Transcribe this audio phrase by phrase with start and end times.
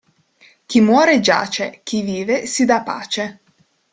[0.65, 3.41] Chi muore giace, chi vive si dà pace.